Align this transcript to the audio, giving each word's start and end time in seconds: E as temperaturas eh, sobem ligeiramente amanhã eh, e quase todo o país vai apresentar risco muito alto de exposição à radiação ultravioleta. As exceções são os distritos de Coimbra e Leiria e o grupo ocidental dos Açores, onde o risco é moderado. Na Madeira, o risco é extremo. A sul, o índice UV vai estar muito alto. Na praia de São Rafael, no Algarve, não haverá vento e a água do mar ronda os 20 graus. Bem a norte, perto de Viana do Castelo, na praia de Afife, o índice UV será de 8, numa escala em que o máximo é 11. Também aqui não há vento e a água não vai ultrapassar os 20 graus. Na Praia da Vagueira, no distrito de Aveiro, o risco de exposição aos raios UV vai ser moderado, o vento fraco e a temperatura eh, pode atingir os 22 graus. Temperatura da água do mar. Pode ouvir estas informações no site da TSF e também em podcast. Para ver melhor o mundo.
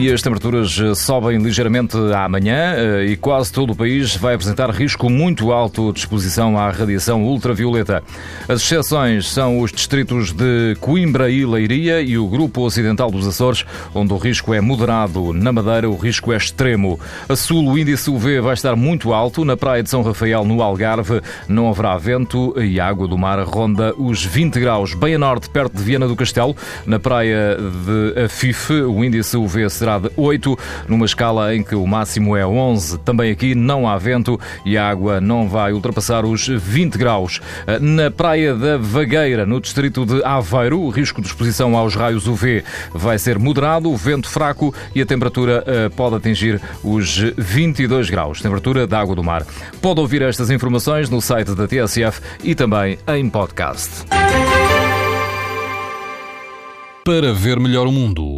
E 0.00 0.12
as 0.12 0.22
temperaturas 0.22 0.78
eh, 0.78 0.94
sobem 0.94 1.38
ligeiramente 1.38 1.96
amanhã 2.14 2.72
eh, 2.76 3.06
e 3.06 3.16
quase 3.16 3.52
todo 3.52 3.72
o 3.72 3.76
país 3.76 4.14
vai 4.14 4.36
apresentar 4.36 4.70
risco 4.70 5.10
muito 5.10 5.50
alto 5.50 5.92
de 5.92 5.98
exposição 5.98 6.56
à 6.56 6.70
radiação 6.70 7.24
ultravioleta. 7.24 8.04
As 8.48 8.62
exceções 8.62 9.28
são 9.28 9.60
os 9.60 9.72
distritos 9.72 10.30
de 10.30 10.76
Coimbra 10.80 11.28
e 11.28 11.44
Leiria 11.44 12.00
e 12.00 12.16
o 12.16 12.28
grupo 12.28 12.60
ocidental 12.60 13.10
dos 13.10 13.26
Açores, 13.26 13.64
onde 13.92 14.12
o 14.12 14.18
risco 14.18 14.54
é 14.54 14.60
moderado. 14.60 15.32
Na 15.32 15.50
Madeira, 15.50 15.90
o 15.90 15.96
risco 15.96 16.32
é 16.32 16.36
extremo. 16.36 17.00
A 17.28 17.34
sul, 17.34 17.68
o 17.68 17.76
índice 17.76 18.08
UV 18.08 18.40
vai 18.40 18.54
estar 18.54 18.76
muito 18.76 19.12
alto. 19.12 19.44
Na 19.44 19.56
praia 19.56 19.82
de 19.82 19.90
São 19.90 20.02
Rafael, 20.02 20.44
no 20.44 20.62
Algarve, 20.62 21.20
não 21.48 21.68
haverá 21.68 21.98
vento 21.98 22.54
e 22.56 22.78
a 22.78 22.86
água 22.86 23.08
do 23.08 23.18
mar 23.18 23.40
ronda 23.40 23.92
os 23.98 24.24
20 24.24 24.60
graus. 24.60 24.94
Bem 24.94 25.16
a 25.16 25.18
norte, 25.18 25.50
perto 25.50 25.76
de 25.76 25.82
Viana 25.82 26.06
do 26.06 26.14
Castelo, 26.14 26.54
na 26.86 27.00
praia 27.00 27.56
de 27.56 28.22
Afife, 28.22 28.74
o 28.74 29.02
índice 29.02 29.36
UV 29.36 29.68
será 29.68 29.87
de 29.96 30.10
8, 30.16 30.58
numa 30.88 31.06
escala 31.06 31.54
em 31.54 31.62
que 31.62 31.76
o 31.76 31.86
máximo 31.86 32.36
é 32.36 32.44
11. 32.44 32.98
Também 32.98 33.30
aqui 33.30 33.54
não 33.54 33.88
há 33.88 33.96
vento 33.96 34.38
e 34.64 34.76
a 34.76 34.88
água 34.88 35.20
não 35.20 35.48
vai 35.48 35.72
ultrapassar 35.72 36.24
os 36.24 36.48
20 36.48 36.98
graus. 36.98 37.40
Na 37.80 38.10
Praia 38.10 38.54
da 38.54 38.76
Vagueira, 38.76 39.46
no 39.46 39.60
distrito 39.60 40.04
de 40.04 40.22
Aveiro, 40.24 40.80
o 40.80 40.90
risco 40.90 41.22
de 41.22 41.28
exposição 41.28 41.76
aos 41.76 41.94
raios 41.94 42.26
UV 42.26 42.64
vai 42.92 43.18
ser 43.18 43.38
moderado, 43.38 43.90
o 43.90 43.96
vento 43.96 44.28
fraco 44.28 44.74
e 44.94 45.00
a 45.00 45.06
temperatura 45.06 45.62
eh, 45.66 45.88
pode 45.90 46.16
atingir 46.16 46.60
os 46.82 47.18
22 47.36 48.10
graus. 48.10 48.40
Temperatura 48.40 48.86
da 48.86 48.98
água 48.98 49.14
do 49.14 49.22
mar. 49.22 49.46
Pode 49.80 50.00
ouvir 50.00 50.22
estas 50.22 50.50
informações 50.50 51.08
no 51.08 51.20
site 51.20 51.54
da 51.54 51.68
TSF 51.68 52.20
e 52.42 52.54
também 52.54 52.98
em 53.06 53.30
podcast. 53.30 54.04
Para 57.04 57.32
ver 57.32 57.58
melhor 57.58 57.86
o 57.86 57.92
mundo. 57.92 58.37